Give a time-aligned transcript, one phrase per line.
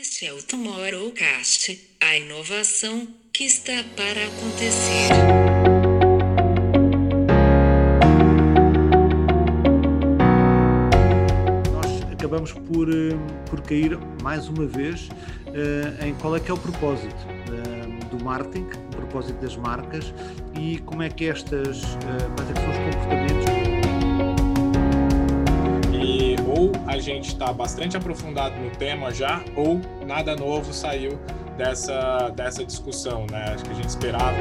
[0.00, 5.08] Este é o Tomorrowcast, a inovação que está para acontecer.
[11.70, 13.10] Nós acabamos por, eh,
[13.50, 15.10] por cair mais uma vez
[15.48, 20.14] eh, em qual é que é o propósito eh, do marketing, o propósito das marcas
[20.58, 23.61] e como é que estas, os comportamentos
[26.62, 31.18] ou a gente está bastante aprofundado no tema já, ou nada novo saiu
[31.56, 33.52] dessa, dessa discussão, né?
[33.52, 34.36] Acho que a gente esperava.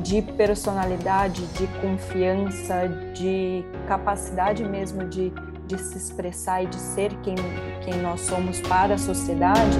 [0.00, 5.32] de personalidade, de confiança, de capacidade mesmo de,
[5.66, 7.34] de se expressar e de ser quem,
[7.84, 9.76] quem nós somos para a sociedade.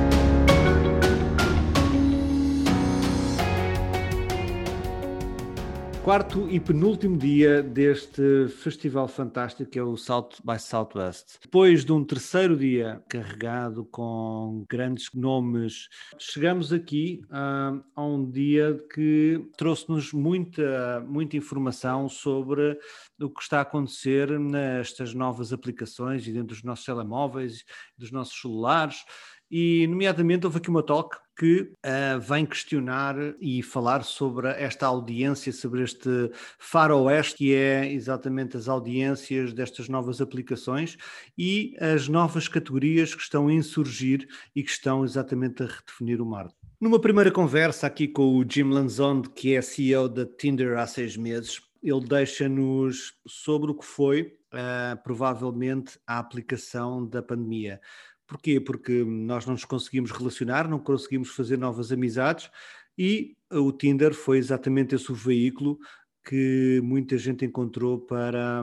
[6.06, 11.40] Quarto e penúltimo dia deste festival fantástico que é o South by Southwest.
[11.42, 18.78] Depois de um terceiro dia carregado com grandes nomes, chegamos aqui ah, a um dia
[18.94, 22.78] que trouxe-nos muita, muita informação sobre
[23.20, 27.64] o que está a acontecer nestas novas aplicações e dentro dos nossos telemóveis,
[27.98, 29.04] dos nossos celulares.
[29.50, 35.52] E, nomeadamente, houve aqui uma talk que uh, vem questionar e falar sobre esta audiência,
[35.52, 40.96] sobre este faroeste, que é exatamente as audiências destas novas aplicações
[41.36, 46.26] e as novas categorias que estão a insurgir e que estão exatamente a redefinir o
[46.26, 46.56] marketing.
[46.80, 51.16] Numa primeira conversa aqui com o Jim Lanzond, que é CEO da Tinder há seis
[51.16, 57.80] meses, ele deixa-nos sobre o que foi uh, provavelmente a aplicação da pandemia.
[58.26, 58.60] Porquê?
[58.60, 62.50] Porque nós não nos conseguimos relacionar, não conseguimos fazer novas amizades
[62.98, 65.78] e o Tinder foi exatamente esse o veículo
[66.26, 68.60] que muita gente encontrou para,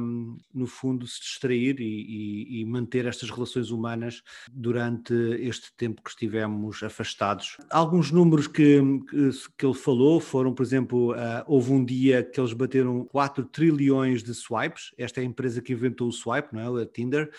[0.54, 6.10] no fundo, se distrair e, e, e, manter estas relações humanas durante este tempo que
[6.10, 7.56] estivemos afastados.
[7.70, 8.82] Alguns números que,
[9.58, 14.22] que, ele falou foram, por exemplo, uh, houve um dia que eles bateram 4 trilhões
[14.22, 16.84] de swipes, esta é a empresa que inventou o swipe, não é?
[16.84, 17.32] A Tinder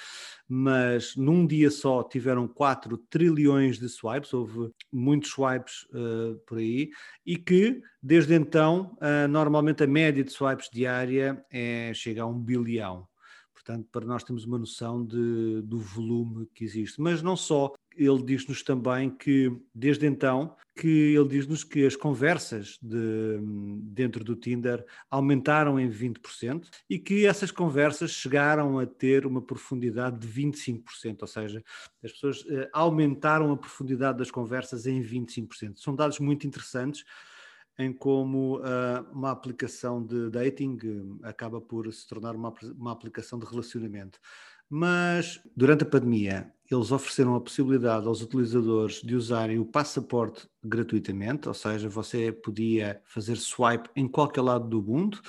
[0.49, 6.91] mas num dia só tiveram 4 trilhões de swipes, houve muitos swipes uh, por aí,
[7.25, 12.38] e que desde então, uh, normalmente a média de swipes diária é, chega a um
[12.38, 13.09] bilhão.
[13.54, 17.00] Portanto, para nós termos uma noção de, do volume que existe.
[17.00, 22.78] Mas não só, ele diz-nos também que, desde então, que ele diz-nos que as conversas
[22.82, 23.38] de,
[23.84, 30.19] dentro do Tinder aumentaram em 20% e que essas conversas chegaram a ter uma profundidade
[30.19, 31.65] de 25%, ou seja,
[32.04, 35.78] as pessoas eh, aumentaram a profundidade das conversas em 25%.
[35.78, 37.03] São dados muito interessantes
[37.79, 43.39] em como uh, uma aplicação de dating uh, acaba por se tornar uma, uma aplicação
[43.39, 44.19] de relacionamento.
[44.69, 51.49] Mas durante a pandemia, eles ofereceram a possibilidade aos utilizadores de usarem o passaporte gratuitamente,
[51.49, 55.21] ou seja, você podia fazer swipe em qualquer lado do mundo.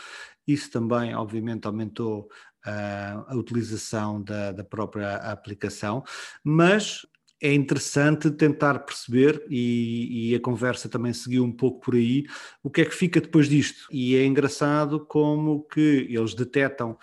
[0.47, 2.29] Isso também, obviamente, aumentou
[2.65, 6.03] uh, a utilização da, da própria aplicação,
[6.43, 7.05] mas
[7.41, 12.25] é interessante tentar perceber, e, e, a conversa também seguiu um pouco por aí,
[12.63, 13.87] o que é que fica depois disto.
[13.91, 16.97] E é engraçado como que eles detectam,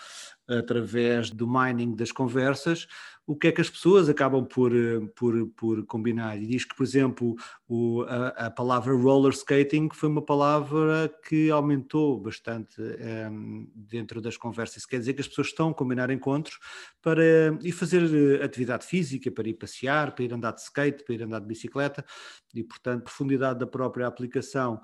[0.48, 2.86] através do mining das conversas,
[3.26, 6.36] o que é que as pessoas acabam por, eh, por, por combinar.
[6.36, 7.36] E diz que, por exemplo,
[7.68, 14.20] o, a, a, palavra roller skating foi uma palavra que aumentou bastante um, ehm, dentro
[14.20, 14.78] das conversas.
[14.78, 16.58] Isso quer dizer que as pessoas estão a combinar encontros
[17.00, 17.22] para
[17.62, 21.22] ir fazer eh, atividade física, para ir passear, para ir andar de skate, para ir
[21.22, 22.04] andar de bicicleta,
[22.52, 24.80] e, portanto, profundidade da própria aplicação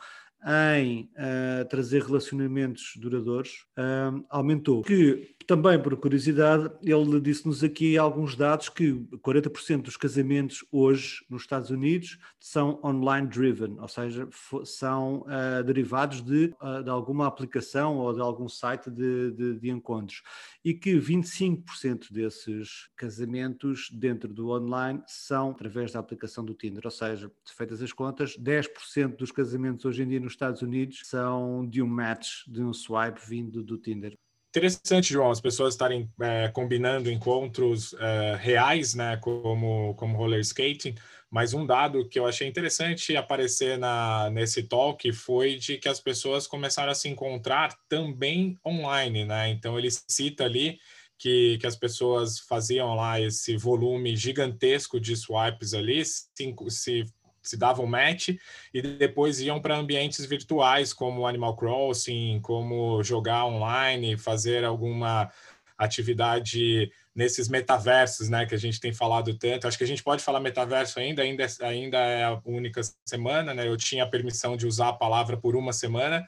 [0.47, 4.83] em uh, trazer relacionamentos duradouros uh, aumentou.
[4.83, 11.43] Que também, por curiosidade, ele disse-nos aqui alguns dados que 40% dos casamentos hoje nos
[11.43, 14.29] Estados Unidos são online driven, ou seja,
[14.65, 16.49] são uh, derivados de,
[16.85, 20.23] de, alguma aplicação ou de algum site de, de, de encontros.
[20.65, 26.91] E que 25% desses casamentos dentro do online são através da aplicação do Tinder, ou
[26.91, 31.83] seja, feitas as contas, 10% dos casamentos hoje em dia nos Estados Unidos são de
[31.83, 34.15] um match, de um swipe vindo do Tinder.
[34.55, 40.95] Interessante, João, as pessoas estarem é, combinando encontros é, reais, né, como, como roller skating,
[41.31, 46.01] mas um dado que eu achei interessante aparecer na, nesse talk foi de que as
[46.01, 49.51] pessoas começaram a se encontrar também online, né?
[49.51, 50.79] Então ele cita ali
[51.19, 56.33] que, que as pessoas faziam lá esse volume gigantesco de swipes ali, se,
[56.69, 57.05] se
[57.43, 58.31] se davam match
[58.73, 65.31] e depois iam para ambientes virtuais como Animal Crossing, como jogar online, fazer alguma
[65.79, 69.67] atividade nesses metaversos, né, que a gente tem falado tanto.
[69.67, 73.67] Acho que a gente pode falar metaverso ainda, ainda, ainda é a única semana, né?
[73.67, 76.27] Eu tinha a permissão de usar a palavra por uma semana.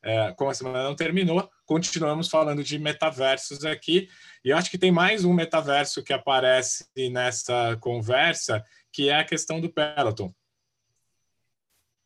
[0.00, 4.08] É, como a semana não terminou, continuamos falando de metaversos aqui.
[4.44, 9.24] E eu acho que tem mais um metaverso que aparece nessa conversa, que é a
[9.24, 10.32] questão do Peloton.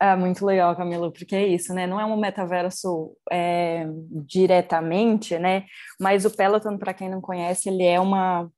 [0.02, 1.86] É muito legal, Camilo, porque é isso, né?
[1.86, 3.86] Não é um metaverso é,
[4.26, 5.64] diretamente, né?
[6.00, 8.50] Mas o Peloton, para quem não conhece, ele é uma,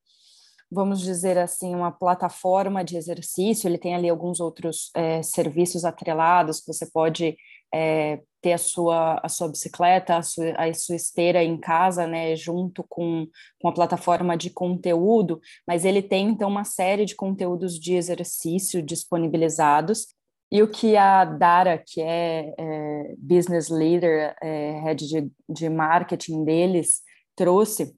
[0.72, 3.68] vamos dizer assim, uma plataforma de exercício.
[3.68, 7.36] Ele tem ali alguns outros é, serviços atrelados que você pode
[7.74, 12.34] é, ter a sua, a sua bicicleta, a sua, a sua esteira em casa, né,
[12.36, 13.26] junto com,
[13.60, 18.82] com a plataforma de conteúdo, mas ele tem então uma série de conteúdos de exercício
[18.82, 20.06] disponibilizados
[20.54, 26.44] e o que a Dara, que é, é business leader, é, head de, de marketing
[26.44, 27.02] deles,
[27.34, 27.92] trouxe,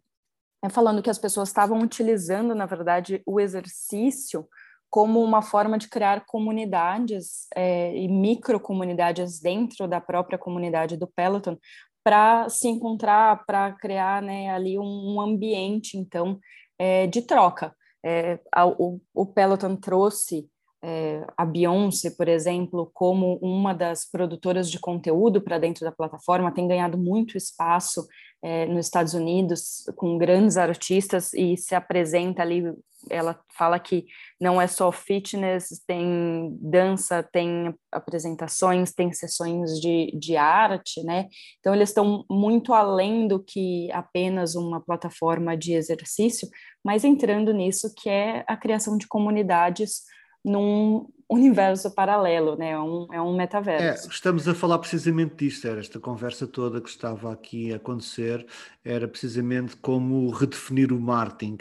[0.64, 4.48] é falando que as pessoas estavam utilizando, na verdade, o exercício
[4.88, 11.58] como uma forma de criar comunidades é, e microcomunidades dentro da própria comunidade do Peloton
[12.02, 16.40] para se encontrar, para criar né, ali um, ambiente, então,
[16.78, 17.76] é, de troca.
[18.02, 18.40] É,
[18.78, 20.48] o, o Peloton trouxe
[20.88, 26.54] é, a Beyoncé, por exemplo, como uma das produtoras de conteúdo para dentro da plataforma,
[26.54, 28.06] tem ganhado muito espaço
[28.40, 32.62] é, nos Estados Unidos com grandes artistas e se apresenta ali.
[33.10, 34.06] Ela fala que
[34.40, 41.26] não é só fitness, tem dança, tem apresentações, tem sessões de, de arte, né?
[41.58, 46.48] Então, eles estão muito além do que apenas uma plataforma de exercício,
[46.84, 50.02] mas entrando nisso que é a criação de comunidades
[50.46, 52.70] num universo paralelo, né?
[52.70, 54.06] É um, é um metaverso.
[54.06, 58.46] É, estamos a falar precisamente disto, era esta conversa toda que estava aqui a acontecer,
[58.84, 61.58] era precisamente como redefinir o marketing.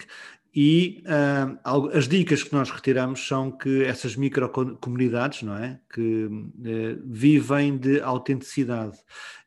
[0.55, 5.81] E uh, as dicas que nós retiramos são que essas microcomunidades, não é?
[5.93, 8.97] Que uh, vivem de autenticidade.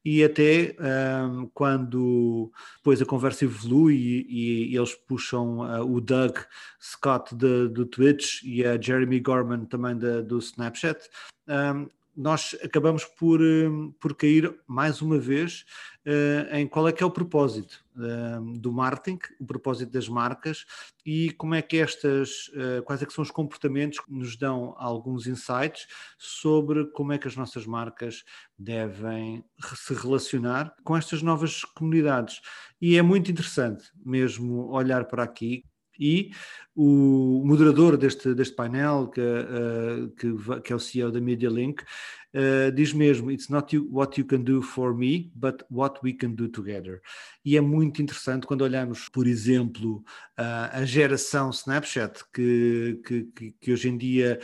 [0.05, 3.95] E até uh, quando depois a conversa evolui
[4.29, 5.61] e, e eles puxam
[5.91, 6.37] o Doug
[6.79, 11.09] Scott do Twitch e a Jeremy Gorman também de, do Snapchat,
[12.19, 15.65] nós acabamos por, hum, por cair mais uma vez
[16.05, 17.85] uh, em qual é que é o propósito
[18.59, 20.65] do marketing, o propósito das marcas
[21.05, 24.75] e como é que estas, uh, quais é que são os comportamentos que nos dão
[24.79, 25.87] alguns insights
[26.19, 28.25] sobre como é que as nossas marcas
[28.59, 32.41] devem se relacionar com estas novas comunidades.
[32.81, 35.65] E é muito interessante mesmo olhar para aqui
[35.99, 36.31] e
[36.81, 41.83] o moderador deste, deste painel, que, uh, que, que, é o CEO da Media Link,
[41.83, 46.13] uh, diz mesmo: It's not you, what you can do for me, but what we
[46.13, 47.01] can do together.
[47.45, 50.05] E é muito interessante quando olhamos, por exemplo,
[50.39, 54.39] uh, a geração Snapchat, que, que, que hoje em dia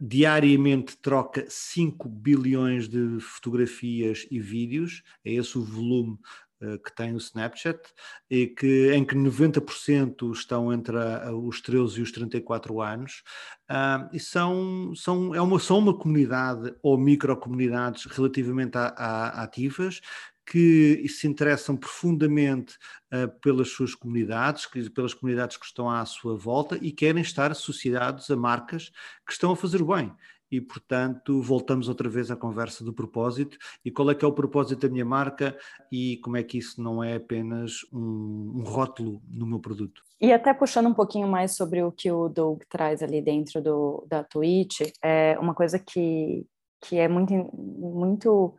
[0.00, 6.49] diariamente troca 5 bilhões de fotografias e vídeos, é esse o volume eh,
[6.84, 7.80] que tem o Snapchat
[8.28, 10.96] e que, em que 90% estão entre
[11.32, 13.22] os 13 e os 34 anos.
[13.70, 20.00] Uh, e são, são, é uma, são uma comunidade ou microcomunidades relativamente a, a, ativas
[20.44, 22.74] que se interessam profundamente
[23.14, 27.52] uh, pelas suas comunidades, que, pelas comunidades que estão à sua volta e querem estar
[27.52, 28.90] associados a marcas
[29.24, 30.12] que estão a fazer bem
[30.50, 34.32] e, portanto, voltamos outra vez à conversa do propósito e qual é que é o
[34.32, 35.56] propósito da minha marca
[35.90, 40.02] e como é que isso não é apenas um, um rótulo no meu produto.
[40.20, 44.06] E até puxando um pouquinho mais sobre o que o Doug traz ali dentro do,
[44.08, 46.44] da Twitch, é uma coisa que,
[46.80, 48.54] que é muito, muito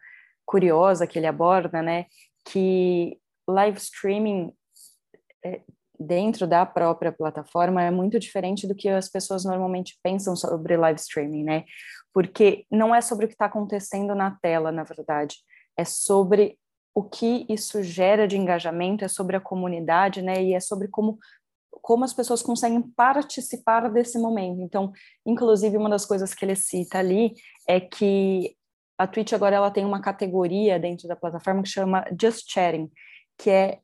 [0.45, 2.05] curiosa que ele aborda, né?
[2.45, 4.51] Que live streaming
[5.45, 5.61] é,
[6.01, 10.99] dentro da própria plataforma é muito diferente do que as pessoas normalmente pensam sobre live
[10.99, 11.63] streaming, né?
[12.13, 15.37] Porque não é sobre o que está acontecendo na tela, na verdade,
[15.77, 16.57] é sobre
[16.93, 20.43] o que isso gera de engajamento, é sobre a comunidade, né?
[20.43, 21.17] E é sobre como
[21.81, 24.61] como as pessoas conseguem participar desse momento.
[24.61, 24.91] Então,
[25.25, 27.33] inclusive uma das coisas que ele cita ali
[27.67, 28.55] é que
[28.97, 32.91] a Twitch agora ela tem uma categoria dentro da plataforma que chama Just Chatting,
[33.35, 33.79] que é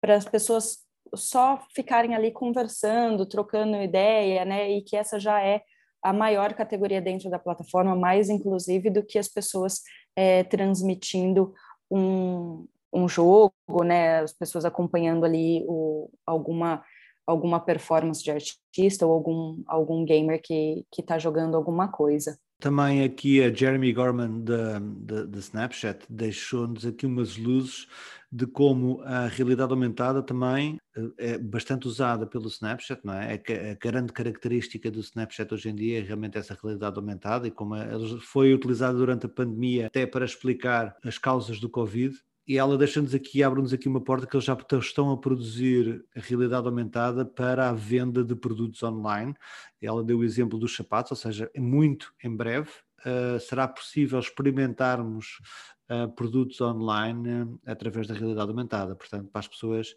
[0.00, 0.78] para as pessoas
[1.14, 4.70] só ficarem ali conversando, trocando ideia, né?
[4.70, 5.62] E que essa já é
[6.02, 9.82] a maior categoria dentro da plataforma, mais inclusive do que as pessoas
[10.14, 11.52] é, transmitindo
[11.90, 13.52] um, um jogo,
[13.84, 14.20] né?
[14.20, 16.82] As pessoas acompanhando ali o, alguma
[17.26, 22.38] alguma performance de artista ou algum algum gamer que que está jogando alguma coisa.
[22.60, 27.86] Também aqui a Jeremy Gorman da Snapchat deixou-nos aqui umas luzes
[28.32, 33.34] de como a realidade aumentada também eh, é bastante usada pelo Snapchat, não é?
[33.34, 37.76] A grande característica do Snapchat hoje em dia é realmente essa realidade aumentada e como
[38.20, 42.14] foi utilizada durante a pandemia até para explicar as causas do Covid.
[42.48, 46.20] E ela deixa-nos aqui, abre-nos aqui uma porta que eles já estão a produzir a
[46.20, 49.34] realidade aumentada para a venda de produtos online.
[49.80, 52.70] Ela deu o exemplo dos sapatos, ou seja, muito em breve
[53.06, 55.40] Uh, será possível experimentarmos
[55.88, 58.96] uh, produtos online uh, através da realidade aumentada.
[58.96, 59.94] Portanto, para as pessoas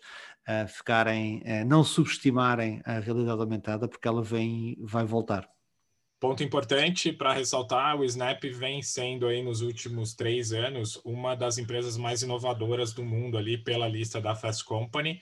[0.67, 5.50] ficarem, não subestimarem a realidade aumentada, porque ela vem, vai voltar.
[6.22, 11.58] Ponto importante para ressaltar: o Snap vem sendo aí nos últimos três anos uma das
[11.58, 15.20] empresas mais inovadoras do mundo ali pela lista da Fast Company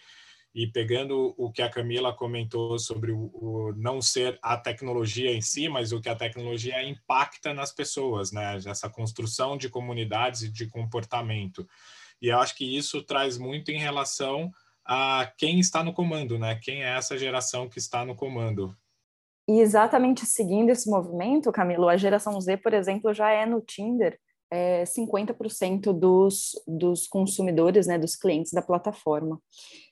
[0.53, 5.39] e pegando o que a Camila comentou sobre o, o, não ser a tecnologia em
[5.39, 8.57] si, mas o que a tecnologia impacta nas pessoas, né?
[8.57, 11.65] Essa construção de comunidades e de comportamento.
[12.21, 14.51] E eu acho que isso traz muito em relação
[14.83, 16.59] a quem está no comando, né?
[16.61, 18.75] Quem é essa geração que está no comando.
[19.49, 24.15] E exatamente seguindo esse movimento, Camilo, a geração Z, por exemplo, já é no Tinder
[24.51, 29.41] é, 50% dos, dos consumidores, né, dos clientes da plataforma.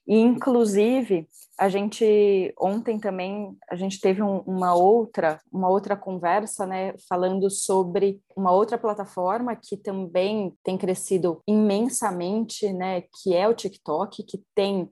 [0.08, 1.28] E, inclusive,
[1.60, 7.50] a gente, ontem também, a gente teve um, uma outra, uma outra conversa, né, falando
[7.50, 14.40] sobre uma outra plataforma que também tem crescido imensamente, né, que é o TikTok, que
[14.54, 14.88] tem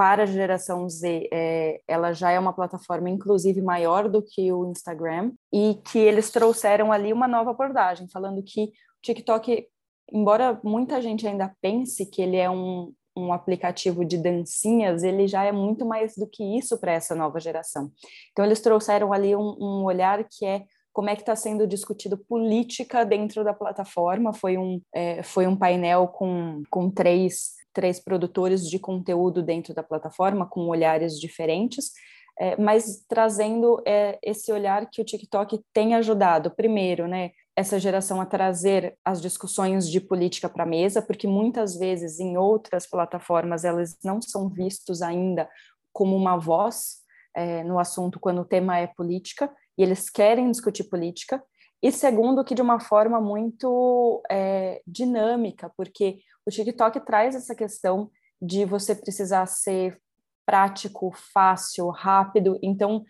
[0.00, 4.64] para a geração Z, é, ela já é uma plataforma, inclusive, maior do que o
[4.70, 9.68] Instagram, e que eles trouxeram ali uma nova abordagem, falando que TikTok,
[10.10, 15.44] embora muita gente ainda pense que ele é um, um aplicativo de dancinhas, ele já
[15.44, 17.92] é muito mais do que isso para essa nova geração.
[18.32, 20.64] Então, eles trouxeram ali um, um olhar que é
[20.94, 24.32] como é que está sendo discutido política dentro da plataforma.
[24.32, 29.82] Foi um, é, foi um painel com, com três, três produtores de conteúdo dentro da
[29.82, 31.92] plataforma, com olhares diferentes,
[32.38, 36.50] é, mas trazendo é, esse olhar que o TikTok tem ajudado.
[36.50, 41.76] Primeiro, né, essa geração a trazer as discussões de política para a mesa, porque muitas
[41.76, 45.48] vezes em outras plataformas elas não são vistos ainda
[45.92, 47.00] como uma voz
[47.36, 51.42] é, no assunto quando o tema é política, e eles querem discutir política.
[51.82, 56.18] E segundo, que de uma forma muito é, dinâmica, porque
[56.50, 58.10] o TikTok traz essa questão
[58.42, 60.00] de você precisar ser
[60.44, 62.58] prático, fácil, rápido.
[62.62, 63.04] Então,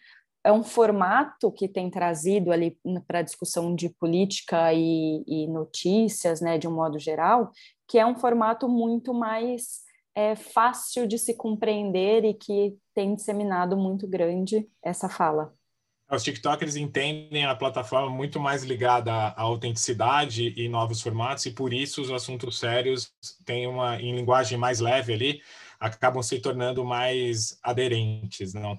[0.44, 6.40] é um formato que tem trazido ali para a discussão de política e, e, notícias,
[6.40, 7.50] né, de um modo geral,
[7.88, 9.80] que é um formato muito mais
[10.14, 15.54] é, fácil de se compreender e que tem disseminado muito grande essa fala.
[16.10, 21.72] Os TikTokers entendem a plataforma muito mais ligada à autenticidade e novos formatos, e por
[21.72, 23.12] isso os assuntos sérios
[23.44, 25.42] têm uma, em linguagem mais leve ali,
[25.78, 28.78] acabam se tornando mais aderentes, não?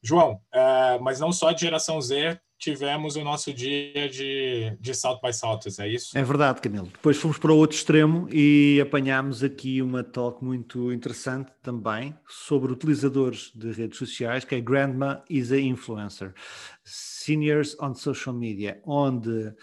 [0.00, 5.20] João, é, mas não só de geração Z, tivemos o nosso dia de, de South
[5.22, 6.18] by Southwest, é isso?
[6.18, 6.86] É verdade, Camilo.
[6.86, 12.72] Depois fomos para o outro extremo e apanhámos aqui uma talk muito interessante também sobre
[12.72, 16.34] utilizadores de redes sociais, que é Grandma is a Influencer,
[16.84, 19.54] Seniors on Social Media, onde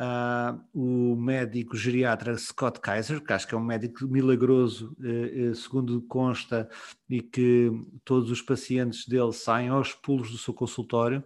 [0.00, 6.02] Uh, o médico geriatra Scott Kaiser, que acho que é um médico milagroso, uh, segundo
[6.08, 6.68] consta,
[7.08, 7.70] e que
[8.04, 11.22] todos os pacientes dele saem aos pulos do seu consultório.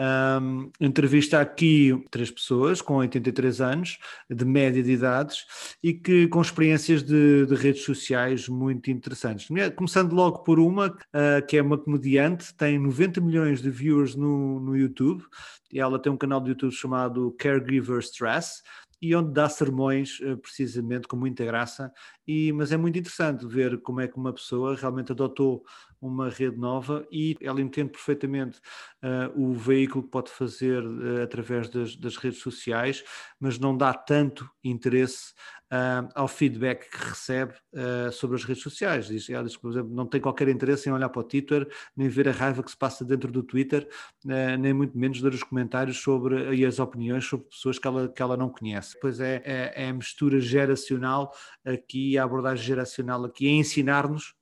[0.00, 3.98] Um, entrevista aqui três pessoas com 83 anos,
[4.30, 5.44] de média de idades,
[5.82, 9.48] e que com experiências de, de redes sociais muito interessantes.
[9.76, 14.58] Começando logo por uma, uh, que é uma comediante, tem 90 milhões de viewers no,
[14.60, 15.22] no YouTube,
[15.70, 18.62] e ela tem um canal de YouTube chamado Caregiver Stress,
[19.02, 21.92] e onde dá sermões uh, precisamente com muita graça,
[22.26, 25.62] e, mas é muito interessante ver como é que uma pessoa realmente adotou
[26.00, 28.58] uma rede nova e ela entende perfeitamente
[29.02, 33.04] uh, o veículo que pode fazer uh, através das, das, redes sociais,
[33.38, 35.32] mas não dá tanto interesse
[35.70, 37.54] uh, ao feedback que recebe
[38.12, 39.06] sobre as redes sociais.
[39.06, 42.08] Diz, ela diz, por exemplo, não tem qualquer interesse em olhar para o Twitter, nem
[42.08, 43.88] ver a raiva que se passa dentro do Twitter,
[44.58, 48.20] nem muito menos ler os comentários sobre e as opiniões sobre pessoas que ela, que
[48.20, 48.98] ela não conhece.
[49.00, 51.32] Pois é, é, é a mistura geracional
[51.64, 54.34] aqui, a abordagem geracional aqui, é ensinar-nos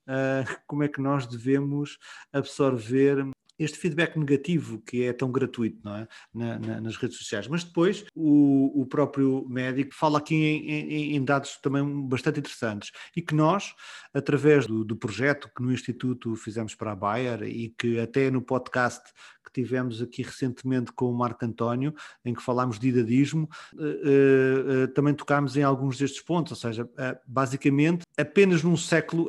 [0.66, 1.98] como é que nós devemos
[2.32, 3.24] absorver
[3.58, 6.08] este feedback negativo que é tão gratuito não é?
[6.32, 7.48] Na, na, nas redes sociais.
[7.48, 12.90] Mas depois o, o próprio médico fala aqui em, em, em, dados também bastante interessantes
[13.16, 13.74] e que nós,
[14.14, 18.42] através do, do projeto que no Instituto fizemos para a Bayer e que até no
[18.42, 19.02] podcast
[19.48, 24.88] que tivemos aqui recentemente com o Marco António, em que falámos de idadismo, uh, uh,
[24.88, 26.88] também tocámos em alguns destes pontos, ou seja,
[27.26, 29.28] basicamente apenas num século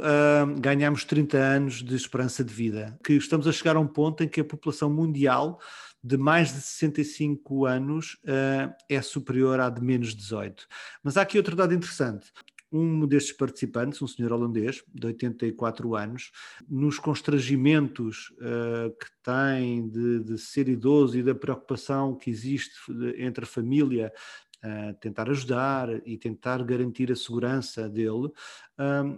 [0.59, 4.27] ganhámos 30 anos de esperança de vida, que estamos a chegar a um ponto em
[4.27, 5.59] que a população mundial
[6.03, 10.67] de mais de 65 anos uh, é superior à de menos 18.
[11.03, 12.31] Mas há aqui outro dado interessante
[12.71, 16.31] um destes participantes, um senhor holandês de 84 anos,
[16.69, 22.75] nos constrangimentos uh, que tem de, de, ser idoso e da preocupação que existe
[23.17, 24.13] entre a família,
[24.63, 28.31] uh, tentar ajudar e tentar garantir a segurança dele,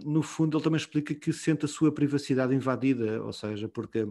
[0.04, 4.08] no fundo ele também explica que sente a sua privacidade invadida, ou seja, porque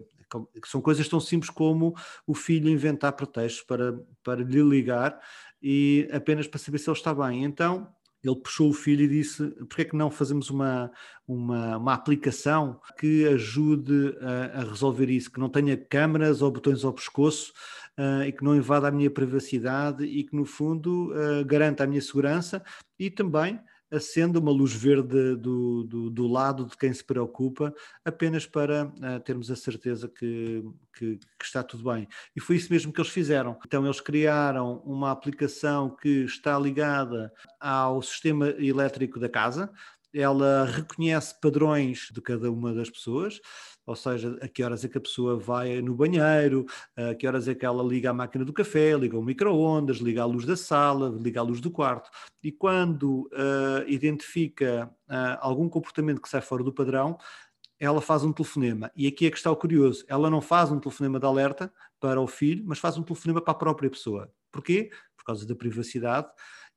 [0.66, 1.94] são coisas tão simples como
[2.26, 5.20] o filho inventar pretextos para, para lhe ligar
[5.62, 7.44] e apenas para saber se ele está bem.
[7.44, 10.92] Então, ele puxou o filho e disse: por que é que não fazemos uma,
[11.28, 16.84] uma, uma aplicação que ajude a, a, resolver isso, que não tenha câmaras ou botões
[16.84, 17.52] ao pescoço
[18.00, 21.88] uh, e que não invada a minha privacidade e que, no fundo, uh, garanta a
[21.88, 22.64] minha segurança
[23.00, 23.60] e também
[23.92, 27.74] acenda uma luz verde do, do, do, lado de quem se preocupa,
[28.06, 30.64] apenas para uh, termos a certeza que,
[30.98, 32.08] que, que, está tudo bem.
[32.34, 33.60] E foi isso mesmo que eles fizeram.
[33.66, 39.70] Então, eles criaram uma aplicação que está ligada ao sistema elétrico da casa,
[40.14, 43.40] ela reconhece padrões de cada uma das pessoas,
[43.86, 47.48] ou seja, a que horas é que a pessoa vai no banheiro, a que horas
[47.48, 50.56] é que ela liga a máquina do café, liga o micro-ondas, liga a luz da
[50.56, 52.10] sala, liga a luz do quarto.
[52.44, 57.18] E quando uh, identifica uh, algum comportamento que sai fora do padrão,
[57.80, 58.92] ela faz um telefonema.
[58.96, 62.22] E aqui é que está o curioso: ela não faz um telefonema de alerta para
[62.22, 64.32] o filho, mas faz um telefonema para a própria pessoa.
[64.52, 64.92] Porquê?
[65.18, 66.28] Por causa da privacidade.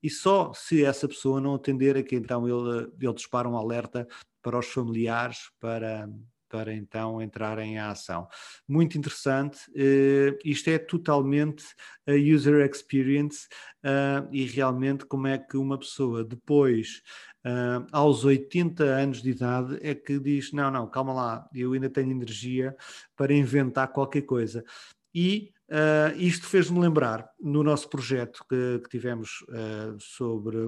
[0.02, 4.06] E só se essa pessoa não atender é que então ele, ele dispara um alerta
[4.42, 6.08] para os familiares, para,
[6.54, 8.28] para então entrar em ação.
[8.68, 11.64] Muito interessante, uh, isto é totalmente
[12.06, 13.48] a user experience
[13.84, 17.02] uh, e realmente como é que uma pessoa depois,
[17.44, 21.90] uh, aos 80 anos de idade, é que diz, não, não, calma lá, eu ainda
[21.90, 22.76] tenho energia
[23.16, 24.64] para inventar qualquer coisa.
[25.12, 30.58] E Uh, isto fez-me lembrar no nosso projeto que, que tivemos uh, sobre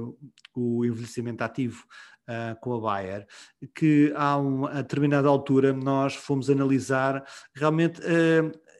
[0.54, 1.84] o envelhecimento ativo
[2.28, 3.26] uh, com a Bayer,
[3.74, 8.00] que a uma determinada altura nós fomos analisar realmente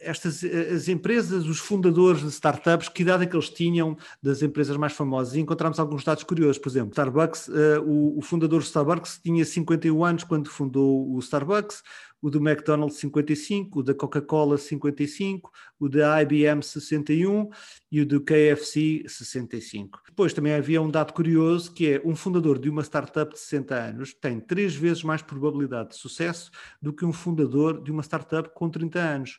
[0.01, 4.77] estas as empresas, os fundadores de startups, que idade é que eles tinham das empresas
[4.77, 5.35] mais famosas?
[5.35, 7.49] E encontramos alguns dados curiosos, por exemplo, Starbucks,
[7.85, 11.83] o, o fundador do Starbucks tinha 51 anos quando fundou o Starbucks,
[12.27, 17.49] o do McDonald's 55, o da Coca-Cola 55, o da IBM 61
[17.89, 20.03] e o do KFC 65.
[20.09, 23.75] Depois também havia um dado curioso que é um fundador de uma startup de 60
[23.77, 26.51] anos tem três vezes mais probabilidade de sucesso
[26.83, 29.39] do que um fundador de uma startup com 30 anos.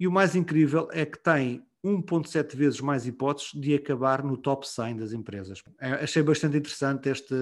[0.00, 4.68] E o mais incrível é que tem 1,7 vezes mais hipóteses de acabar no top
[4.68, 5.62] 100 das empresas.
[5.80, 7.34] É, achei bastante interessante esta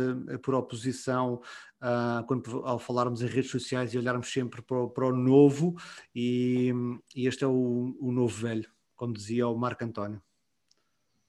[0.42, 1.40] por oposição
[1.80, 5.76] uh, quando, ao falarmos em redes sociais e olharmos sempre para o, para o novo,
[6.14, 6.72] e,
[7.14, 10.22] e, este é o, o novo velho, como dizia o Marco António.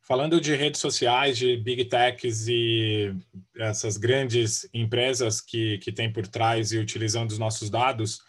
[0.02, 3.16] Falando de redes sociais, de big techs e
[3.56, 8.20] essas grandes empresas que, que tem por trás e utilizando os nossos dados,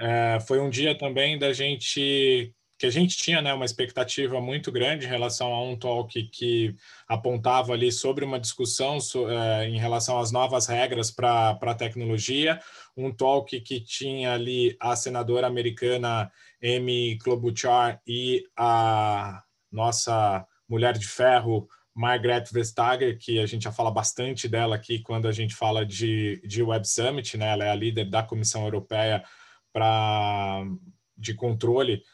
[0.00, 4.70] é, foi um dia também da gente que a gente tinha né, uma expectativa muito
[4.70, 6.76] grande em relação a um talk que
[7.08, 12.60] apontava ali sobre uma discussão so, é, em relação às novas regras para a tecnologia,
[12.96, 16.30] um talk que tinha ali a senadora americana
[16.62, 23.90] Amy Klobuchar e a nossa mulher de ferro Margaret Vestager, que a gente já fala
[23.90, 27.50] bastante dela aqui quando a gente fala de, de Web Summit, né?
[27.50, 29.24] ela é a líder da Comissão Europeia
[29.72, 30.62] pra,
[31.16, 32.04] de controle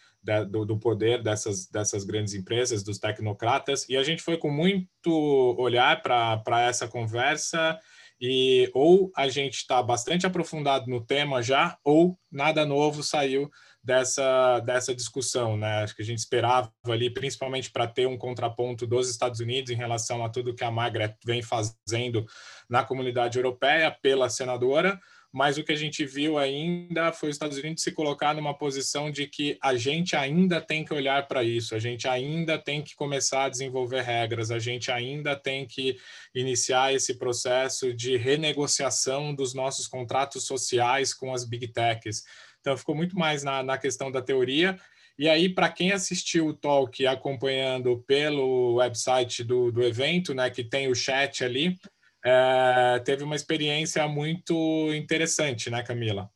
[0.49, 5.57] do, do, poder dessas, dessas grandes empresas, dos tecnocratas, e a gente foi com muito
[5.59, 7.79] olhar para essa conversa
[8.21, 13.51] e ou a gente está bastante aprofundado no tema já, ou nada novo saiu
[13.83, 15.83] dessa, dessa discussão, né?
[15.83, 19.77] Acho que a gente esperava ali, principalmente para ter um contraponto dos Estados Unidos em
[19.77, 22.25] relação a tudo que a Margaret vem fazendo
[22.69, 24.99] na comunidade europeia pela senadora,
[25.35, 29.11] mas o que a gente viu ainda foi os Estados Unidos se colocar numa posição
[29.11, 32.95] de que a gente ainda tem que olhar para isso, a gente ainda tem que
[32.95, 35.99] começar a desenvolver regras, a gente ainda tem que
[36.33, 42.23] iniciar esse processo de renegociação dos nossos contratos sociais com as big techs.
[42.61, 44.79] Então, ficou muito mais na, na questão da teoria
[45.19, 50.63] E aí, para quem assistiu o talk acompanhando pelo website do, do evento, né, que
[50.63, 51.77] tem o chat ali,
[52.25, 54.55] é, teve uma experiência muito
[54.95, 56.31] interessante, né, Camila?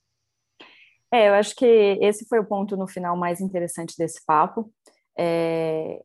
[1.13, 1.65] É, eu acho que
[2.03, 4.71] esse foi o ponto no final mais interessante desse papo.
[5.19, 6.01] É,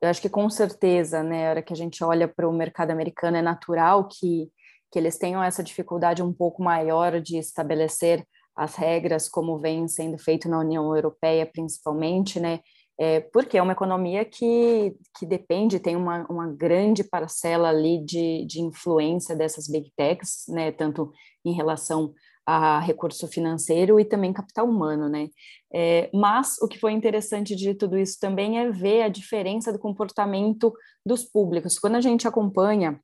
[0.00, 2.90] eu acho que com certeza, né, a hora que a gente olha para o mercado
[2.92, 4.50] americano, é natural que,
[4.92, 10.16] que eles tenham essa dificuldade um pouco maior de estabelecer as regras como vem sendo
[10.16, 12.60] feito na União Europeia, principalmente, né?
[12.98, 18.46] É, porque é uma economia que, que depende, tem uma, uma grande parcela ali de,
[18.46, 20.72] de influência dessas big techs, né?
[20.72, 21.12] Tanto
[21.44, 22.14] em relação
[22.46, 25.28] a recurso financeiro e também capital humano, né?
[25.74, 29.78] É, mas o que foi interessante de tudo isso também é ver a diferença do
[29.78, 30.72] comportamento
[31.04, 31.78] dos públicos.
[31.78, 33.00] Quando a gente acompanha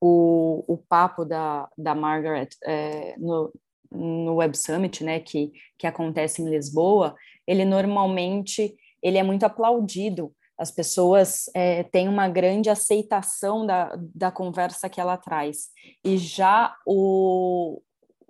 [0.00, 3.52] o, o papo da, da Margaret é, no,
[3.90, 7.14] no Web Summit, né, que, que acontece em Lisboa,
[7.46, 10.32] ele normalmente ele é muito aplaudido.
[10.58, 15.68] As pessoas é, têm uma grande aceitação da, da conversa que ela traz.
[16.04, 17.80] E já o,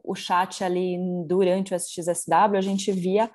[0.04, 3.30] o chat ali durante o SXSW, a gente via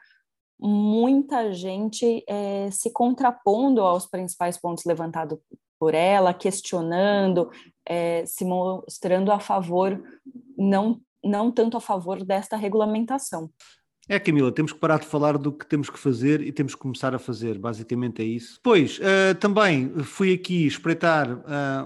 [0.60, 5.40] muita gente é, se contrapondo aos principais pontos levantados
[5.80, 7.50] por ela, questionando,
[7.86, 10.02] é, se mostrando a favor,
[10.58, 13.50] não não tanto a favor desta regulamentação.
[14.10, 16.82] É, Camila, temos que parar de falar do que temos que fazer e temos que
[16.82, 18.60] começar a fazer, basicamente é isso.
[18.62, 21.42] Pois, uh, também fui aqui espreitar uh,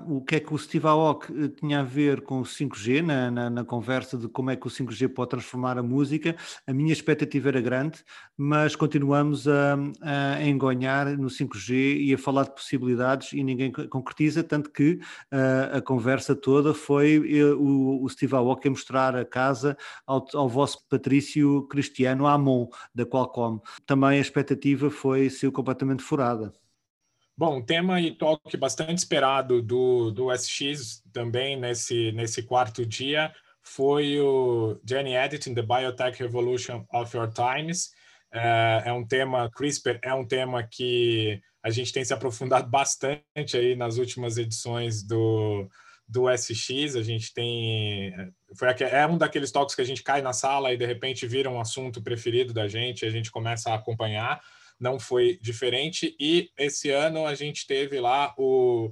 [0.07, 3.29] o que é que o Steve Aoki eh, tinha a ver com o 5G, na,
[3.29, 6.35] na, na, conversa de como é que o 5G pode transformar a música.
[6.65, 8.03] A minha expectativa era grande,
[8.35, 14.43] mas continuamos a, a engonhar no 5G e a falar de possibilidades e ninguém concretiza,
[14.43, 17.19] tanto que uh, a conversa toda foi
[17.53, 19.77] o, o Steve Aoki a mostrar a casa
[20.07, 23.59] ao, ao vosso Patrício Cristiano ano Amon, da Qualcomm.
[23.85, 26.51] Também a expectativa foi ser completamente furada.
[27.37, 33.31] Bom, tema e toque bastante esperado do, do SX também nesse, nesse quarto dia
[33.67, 37.91] foi o Gene Editing, The Biotech Revolution of Your Times.
[38.31, 43.55] É, é um tema, CRISPR é um tema que a gente tem se aprofundado bastante
[43.55, 45.67] aí nas últimas edições do,
[46.07, 48.13] do SX, a gente tem.
[48.55, 51.49] Foi, é um daqueles toques que a gente cai na sala e de repente vira
[51.49, 54.41] um assunto preferido da gente, a gente começa a acompanhar.
[54.79, 56.15] Não foi diferente.
[56.19, 58.91] E esse ano a gente teve lá o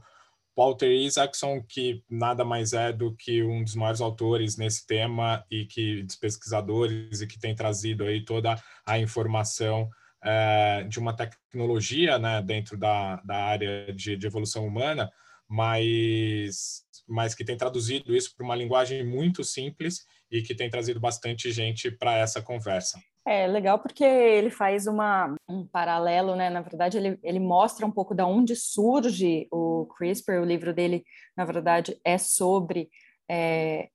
[0.57, 5.65] Walter Isaacson, que nada mais é do que um dos maiores autores nesse tema e
[5.65, 9.89] que dos pesquisadores e que tem trazido aí toda a informação
[10.23, 15.09] é, de uma tecnologia né, dentro da, da área de, de evolução humana
[15.47, 20.99] mas, mas que tem traduzido isso para uma linguagem muito simples e que tem trazido
[20.99, 22.99] bastante gente para essa conversa.
[23.27, 26.49] É legal porque ele faz uma, um paralelo, né?
[26.49, 30.39] Na verdade, ele, ele mostra um pouco da onde surge o CRISPR.
[30.39, 31.03] O livro dele,
[31.35, 32.87] na verdade, é sobre
[33.29, 33.89] é,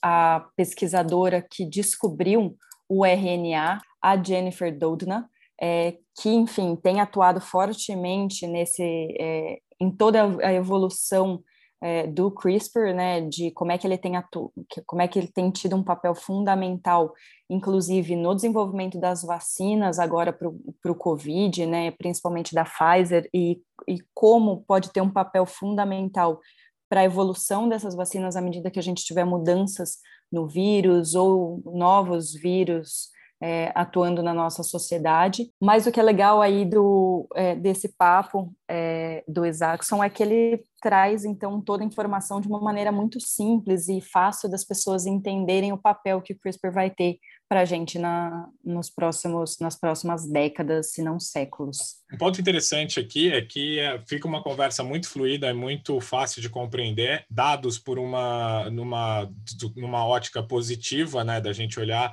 [0.00, 2.56] a pesquisadora que descobriu
[2.88, 5.28] o RNA, a Jennifer Doudna,
[5.60, 8.82] é, que, enfim, tem atuado fortemente nesse
[9.20, 11.42] é, em toda a evolução
[11.82, 14.52] é, do CRISPR, né, de como é que ele tem atu
[14.86, 17.12] como é que ele tem tido um papel fundamental,
[17.50, 23.98] inclusive no desenvolvimento das vacinas agora para o COVID, né, principalmente da Pfizer, e, e
[24.14, 26.40] como pode ter um papel fundamental
[26.88, 29.98] para a evolução dessas vacinas à medida que a gente tiver mudanças
[30.30, 33.10] no vírus ou novos vírus
[33.42, 35.50] é, atuando na nossa sociedade.
[35.60, 40.22] Mas o que é legal aí do, é, desse papo é, do Isaacson é que
[40.22, 45.06] ele traz, então, toda a informação de uma maneira muito simples e fácil das pessoas
[45.06, 49.78] entenderem o papel que o CRISPR vai ter para a gente na, nos próximos, nas
[49.78, 51.96] próximas décadas, se não séculos.
[52.12, 56.40] Um ponto interessante aqui é que é, fica uma conversa muito fluida, é muito fácil
[56.40, 59.28] de compreender, dados por uma, numa,
[59.76, 62.12] numa ótica positiva, né, da gente olhar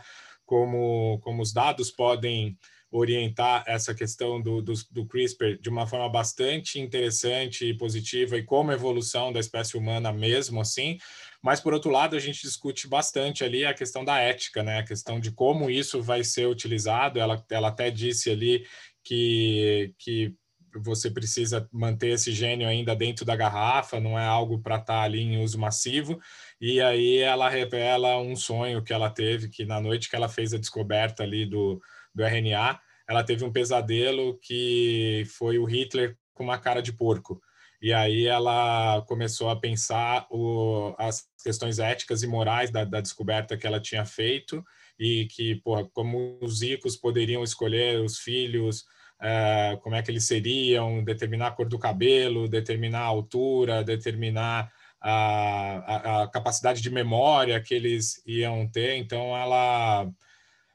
[0.49, 2.57] como, como os dados podem
[2.91, 8.43] orientar essa questão do, do, do, CRISPR de uma forma bastante interessante e positiva e
[8.43, 10.97] como evolução da espécie humana mesmo assim,
[11.39, 14.83] mas por outro lado a gente discute bastante ali a questão da ética, né, a
[14.83, 18.65] questão de como isso vai ser utilizado, ela, ela até disse ali
[19.03, 20.33] que, que
[20.75, 25.01] você precisa manter esse gênio ainda dentro da garrafa, não é algo para estar tá
[25.01, 26.19] ali em uso massivo.
[26.59, 30.53] E aí ela revela um sonho que ela teve, que na noite que ela fez
[30.53, 31.81] a descoberta ali do,
[32.13, 37.41] do RNA, ela teve um pesadelo que foi o Hitler com uma cara de porco.
[37.81, 43.57] E aí ela começou a pensar o, as questões éticas e morais da, da descoberta
[43.57, 44.63] que ela tinha feito
[44.99, 48.83] e que, porra, como os ricos poderiam escolher os filhos
[49.21, 54.71] é, como é que eles seriam, determinar a cor do cabelo, determinar a altura, determinar
[55.01, 58.95] a, a, a, capacidade de memória que eles iam ter.
[58.97, 60.09] Então, ela,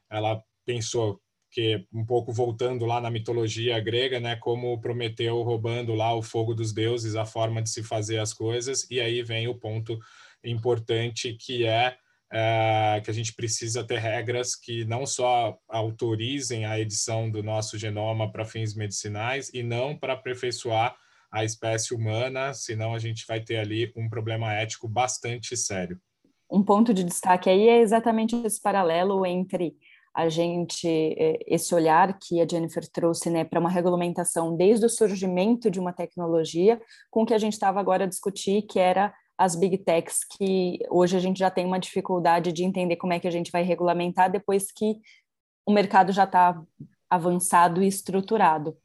[0.09, 1.19] ela pensou
[1.51, 6.53] que, um pouco voltando lá na mitologia grega, né, como Prometeu roubando lá o fogo
[6.53, 9.97] dos deuses, a forma de se fazer as coisas, e aí vem o ponto
[10.43, 11.97] importante que é
[12.37, 17.77] é, que a gente precisa ter regras que não só autorizem a edição do nosso
[17.77, 20.93] genoma para fins medicinais e não para aperfeiçoar
[21.31, 25.97] a espécie humana, senão a gente vai ter ali um problema ético bastante sério.
[26.51, 29.73] Um ponto de destaque aí é exatamente esse paralelo entre
[30.13, 34.89] a gente, é, esse olhar que a Jennifer trouxe né, para uma regulamentação desde o
[34.89, 39.13] surgimento de uma tecnologia, com o que a gente estava agora a discutir, que era
[39.37, 43.19] as big techs, que hoje a gente já tem uma dificuldade de entender como é
[43.19, 44.95] que a gente vai regulamentar depois que
[45.65, 46.61] o mercado já está
[47.09, 48.77] avançado e estruturado.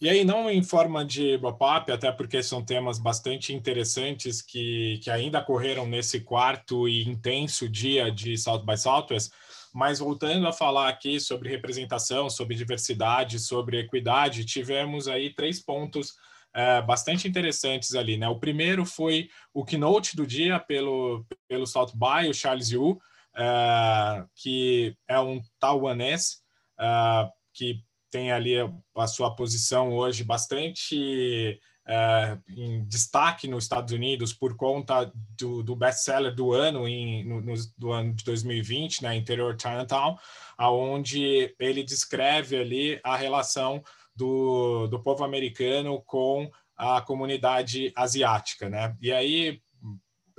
[0.00, 5.10] E aí, não em forma de pop-up, até porque são temas bastante interessantes que, que
[5.10, 9.30] ainda correram nesse quarto e intenso dia de South by Southwest,
[9.74, 16.14] mas voltando a falar aqui sobre representação, sobre diversidade, sobre equidade, tivemos aí três pontos
[16.54, 18.28] é, bastante interessantes ali, né?
[18.28, 22.98] O primeiro foi o keynote do dia pelo, pelo South by, o Charles Yu,
[23.36, 26.42] é, que é um taiwanês
[26.78, 28.56] é, que tem ali
[28.96, 35.74] a sua posição hoje bastante é, em destaque nos Estados Unidos por conta do, do
[35.74, 40.16] best-seller do ano, em, no, no, do ano de 2020, né, Interior Chinatown,
[40.56, 43.82] aonde ele descreve ali a relação
[44.20, 48.94] do, do povo americano com a comunidade asiática, né?
[49.00, 49.62] E aí,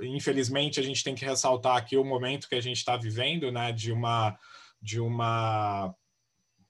[0.00, 3.72] infelizmente, a gente tem que ressaltar aqui o momento que a gente está vivendo, né?
[3.72, 4.38] De uma
[4.80, 5.92] de uma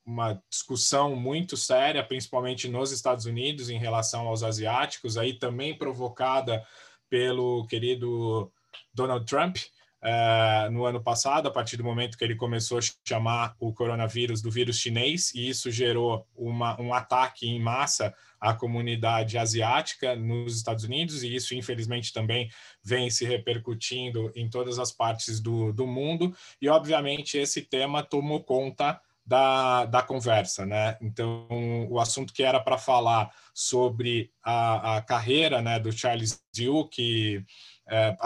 [0.05, 6.67] uma discussão muito séria, principalmente nos Estados Unidos, em relação aos asiáticos, aí também provocada
[7.09, 8.51] pelo querido
[8.93, 9.59] Donald Trump,
[10.03, 14.43] uh, no ano passado, a partir do momento que ele começou a chamar o coronavírus
[14.43, 20.57] do vírus chinês, e isso gerou uma, um ataque em massa à comunidade asiática nos
[20.57, 22.51] Estados Unidos, e isso, infelizmente, também
[22.83, 28.43] vem se repercutindo em todas as partes do, do mundo, e, obviamente, esse tema tomou
[28.43, 30.99] conta da, da conversa, né?
[31.01, 31.47] Então,
[31.89, 37.45] o assunto que era para falar sobre a, a carreira né, do Charles Diu, que
[37.89, 38.17] é,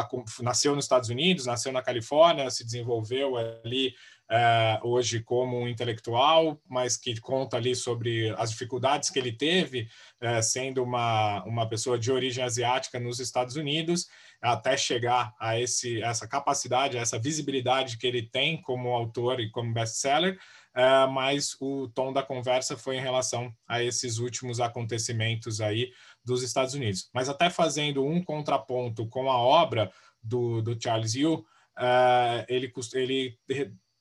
[0.42, 3.94] nasceu nos Estados Unidos, nasceu na Califórnia, se desenvolveu ali
[4.30, 9.88] é, hoje como um intelectual, mas que conta ali sobre as dificuldades que ele teve
[10.20, 14.08] é, sendo uma, uma pessoa de origem asiática nos Estados Unidos,
[14.40, 19.50] até chegar a esse, essa capacidade, a essa visibilidade que ele tem como autor e
[19.50, 20.38] como best-seller,
[20.74, 25.90] é, mas o tom da conversa foi em relação a esses últimos acontecimentos aí
[26.24, 27.08] dos Estados Unidos.
[27.14, 29.90] Mas até fazendo um contraponto com a obra
[30.22, 33.38] do, do Charles Yu, uh, ele, ele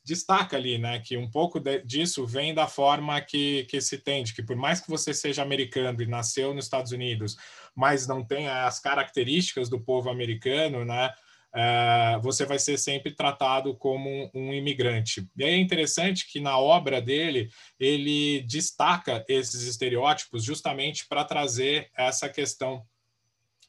[0.06, 4.36] destaca ali, né, que um pouco de, disso vem da forma que, que se tende,
[4.36, 7.36] que por mais que você seja americano e nasceu nos Estados Unidos,
[7.76, 11.14] mas não tenha as características do povo americano, né,
[11.56, 15.28] uh, você vai ser sempre tratado como um, imigrante.
[15.38, 22.30] E é interessante que na obra dele ele destaca esses estereótipos justamente para trazer essa
[22.30, 22.84] questão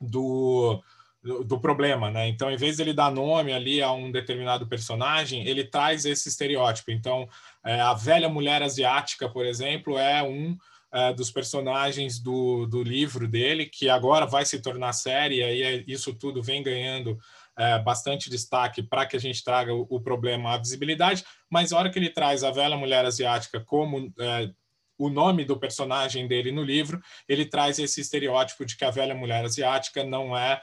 [0.01, 0.83] do,
[1.23, 2.29] do, do, problema, né?
[2.29, 6.29] Então, em vez de ele dar nome ali a um determinado personagem, ele traz esse
[6.29, 6.91] estereótipo.
[6.91, 7.29] Então,
[7.65, 10.57] é, a velha mulher asiática, por exemplo, é um
[10.93, 15.85] é, dos personagens do, do livro dele, que agora vai se tornar série, e aí
[15.87, 17.19] isso tudo vem ganhando
[17.59, 21.79] é, bastante destaque para que a gente traga o, o, problema à visibilidade, mas a
[21.79, 24.51] hora que ele traz a velha mulher asiática como é,
[24.99, 29.15] o nome do personagem dele no livro, ele traz esse estereótipo de que a velha
[29.15, 30.61] mulher asiática não é,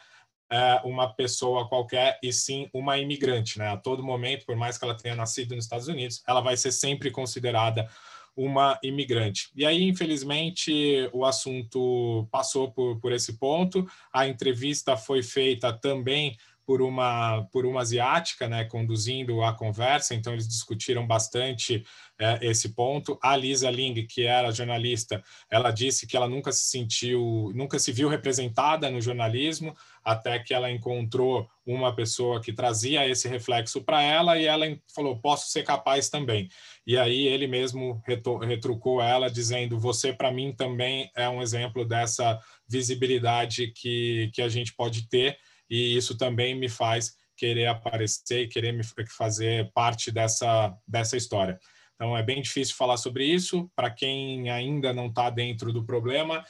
[0.52, 3.70] é uma pessoa qualquer e sim uma imigrante, né?
[3.70, 6.72] A todo momento, por mais que ela tenha nascido nos Estados Unidos, ela vai ser
[6.72, 7.88] sempre considerada
[8.36, 9.50] uma imigrante.
[9.56, 13.88] E aí, infelizmente, o assunto passou por, por esse ponto.
[14.12, 20.15] A entrevista foi feita também por uma por uma asiática, né, conduzindo a conversa.
[20.15, 21.84] Então eles discutiram bastante
[22.17, 23.17] é, esse ponto.
[23.22, 27.91] A Lisa Ling, que era jornalista, ela disse que ela nunca se sentiu, nunca se
[27.91, 34.02] viu representada no jornalismo, até que ela encontrou uma pessoa que trazia esse reflexo para
[34.02, 36.49] ela e ela falou: posso ser capaz também.
[36.86, 38.02] E aí ele mesmo
[38.41, 44.49] retrucou ela dizendo: você para mim também é um exemplo dessa visibilidade que que a
[44.49, 45.38] gente pode ter
[45.69, 51.60] e isso também me faz querer aparecer e querer me fazer parte dessa, dessa história.
[51.95, 53.69] Então, é bem difícil falar sobre isso.
[53.76, 56.43] Para quem ainda não está dentro do problema,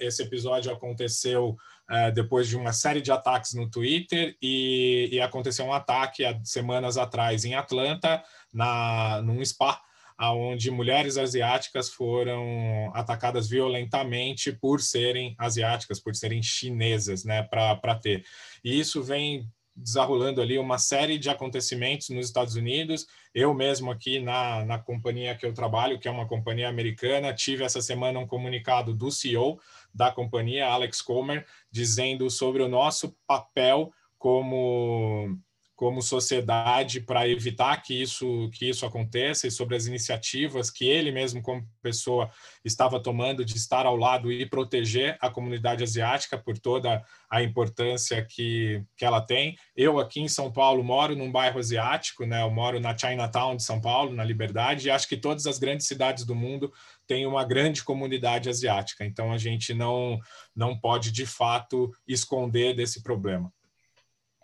[0.00, 1.56] esse episódio aconteceu
[1.90, 6.38] é, depois de uma série de ataques no Twitter e, e aconteceu um ataque há
[6.44, 9.80] semanas atrás em Atlanta, na, num spa,
[10.18, 18.24] onde mulheres asiáticas foram atacadas violentamente por serem asiáticas, por serem chinesas, né, para ter.
[18.62, 23.06] E isso vem desarrolando ali uma série de acontecimentos nos Estados Unidos.
[23.34, 27.64] Eu mesmo aqui na, na companhia que eu trabalho, que é uma companhia americana, tive
[27.64, 29.58] essa semana um comunicado do CEO
[29.94, 35.38] da companhia, Alex Comer, dizendo sobre o nosso papel como
[35.82, 41.10] como sociedade para evitar que isso que isso aconteça e sobre as iniciativas que ele
[41.10, 42.30] mesmo como pessoa
[42.64, 48.24] estava tomando de estar ao lado e proteger a comunidade asiática por toda a importância
[48.24, 49.56] que, que ela tem.
[49.74, 52.42] Eu aqui em São Paulo moro num bairro asiático, né?
[52.42, 55.88] Eu moro na Chinatown de São Paulo, na Liberdade, e acho que todas as grandes
[55.88, 56.72] cidades do mundo
[57.08, 59.04] têm uma grande comunidade asiática.
[59.04, 60.20] Então a gente não
[60.54, 63.52] não pode de fato esconder desse problema.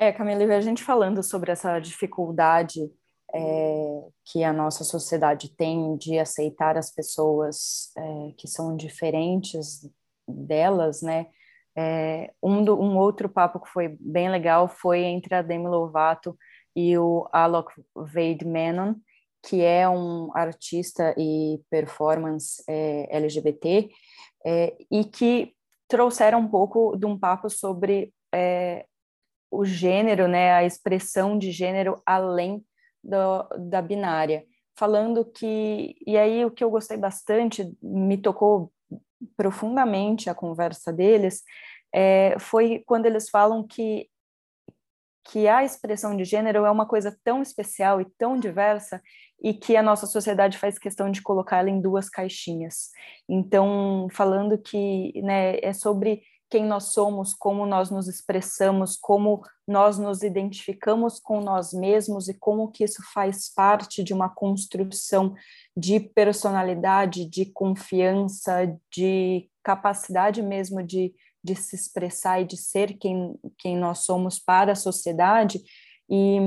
[0.00, 2.88] É, Camila, a gente falando sobre essa dificuldade
[3.34, 9.90] é, que a nossa sociedade tem de aceitar as pessoas é, que são diferentes
[10.26, 11.26] delas, né?
[11.76, 16.36] É, um, do, um outro papo que foi bem legal foi entre a Demi Lovato
[16.76, 18.94] e o Alok Vaid-Menon,
[19.42, 23.90] que é um artista e performance é, LGBT,
[24.46, 25.52] é, e que
[25.88, 28.86] trouxeram um pouco de um papo sobre é,
[29.50, 32.64] o gênero, né, a expressão de gênero além
[33.02, 34.44] do, da binária,
[34.76, 38.72] falando que e aí o que eu gostei bastante me tocou
[39.36, 41.42] profundamente a conversa deles
[41.92, 44.08] é, foi quando eles falam que
[45.30, 49.02] que a expressão de gênero é uma coisa tão especial e tão diversa
[49.42, 52.90] e que a nossa sociedade faz questão de colocá-la em duas caixinhas.
[53.28, 59.98] Então, falando que né, é sobre quem nós somos, como nós nos expressamos, como nós
[59.98, 65.34] nos identificamos com nós mesmos e como que isso faz parte de uma construção
[65.76, 73.38] de personalidade, de confiança, de capacidade mesmo de, de se expressar e de ser quem,
[73.58, 75.60] quem nós somos para a sociedade.
[76.08, 76.38] E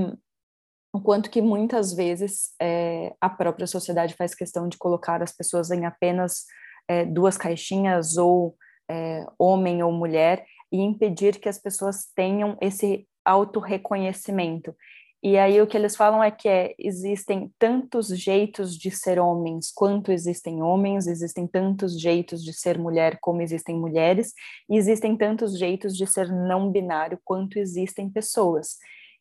[0.91, 5.69] o quanto que muitas vezes é, a própria sociedade faz questão de colocar as pessoas
[5.69, 6.45] em apenas
[6.87, 8.57] é, duas caixinhas ou
[8.91, 14.75] é, homem ou mulher e impedir que as pessoas tenham esse autorreconhecimento.
[15.23, 19.71] E aí o que eles falam é que é, existem tantos jeitos de ser homens
[19.71, 24.33] quanto existem homens, existem tantos jeitos de ser mulher como existem mulheres,
[24.67, 28.77] e existem tantos jeitos de ser não binário quanto existem pessoas.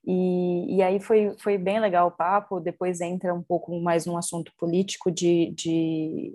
[0.06, 4.16] E, e aí foi, foi bem legal o papo, depois entra um pouco mais num
[4.16, 6.35] assunto político de, de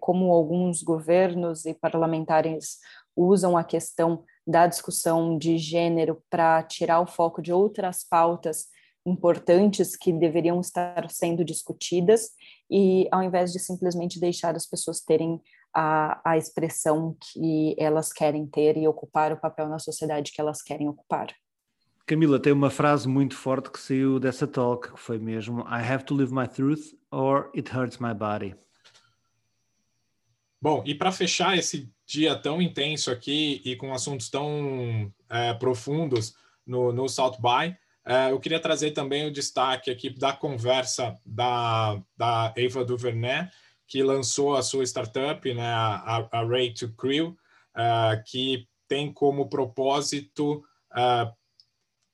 [0.00, 2.78] como alguns governos e parlamentares
[3.16, 8.68] usam a questão da discussão de gênero para tirar o foco de outras pautas
[9.04, 12.30] importantes que deveriam estar sendo discutidas
[12.70, 15.40] e ao invés de simplesmente deixar as pessoas terem
[15.74, 20.62] a, a expressão que elas querem ter e ocupar o papel na sociedade que elas
[20.62, 21.34] querem ocupar.
[22.06, 26.04] Camila, tem uma frase muito forte que saiu dessa talk, que foi mesmo I have
[26.04, 28.54] to live my truth or it hurts my body.
[30.62, 36.36] Bom, e para fechar esse dia tão intenso aqui e com assuntos tão é, profundos
[36.64, 42.00] no, no South By, é, eu queria trazer também o destaque aqui da conversa da,
[42.16, 43.48] da Eva Duvernay,
[43.88, 47.36] que lançou a sua startup, né, a, a Ray to Crew,
[47.76, 50.62] é, que tem como propósito
[50.96, 51.28] é,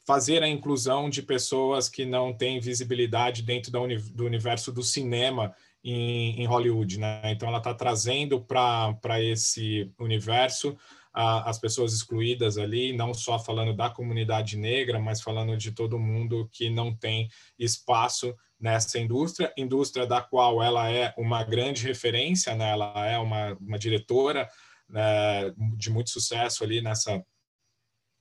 [0.07, 6.41] fazer a inclusão de pessoas que não têm visibilidade dentro do universo do cinema em,
[6.41, 7.23] em Hollywood, né?
[7.27, 10.77] Então ela está trazendo para esse universo
[11.13, 15.99] a, as pessoas excluídas ali, não só falando da comunidade negra, mas falando de todo
[15.99, 22.55] mundo que não tem espaço nessa indústria, indústria da qual ela é uma grande referência,
[22.55, 22.71] né?
[22.71, 24.49] Ela é uma, uma diretora
[24.89, 27.25] né, de muito sucesso ali nessa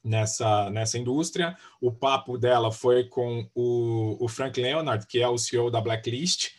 [0.03, 1.57] nessa, nessa indústria.
[1.81, 6.51] O papo dela foi com o, o Frank Leonard, que é o CEO da Blacklist,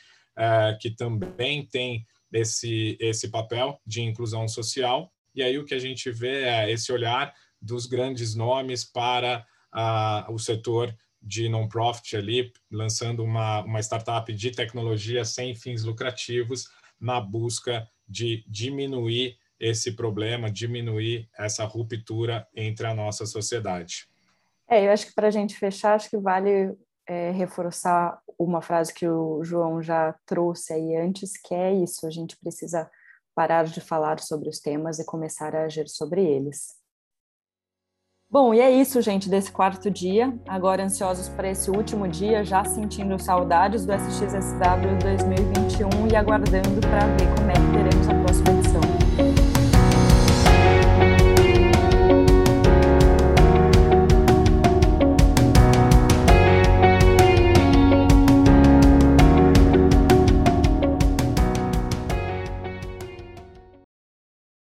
[0.80, 5.12] que também tem esse, esse papel de inclusão social.
[5.34, 10.32] E aí o que a gente vê é esse olhar dos grandes nomes para uh,
[10.32, 16.68] o setor de non-profit ali, lançando uma, uma startup de tecnologia sem fins lucrativos
[17.00, 24.06] na busca de diminuir esse problema, diminuir essa ruptura entre a nossa sociedade.
[24.68, 26.76] É, eu acho que para a gente fechar, acho que vale
[27.08, 32.10] é, reforçar uma frase que o João já trouxe aí antes, que é isso: a
[32.10, 32.88] gente precisa
[33.34, 36.76] parar de falar sobre os temas e começar a agir sobre eles.
[38.30, 40.38] Bom, e é isso, gente, desse quarto dia.
[40.46, 47.06] Agora ansiosos para esse último dia, já sentindo saudades do SXSW 2021 e aguardando para
[47.16, 48.22] ver como é que teremos a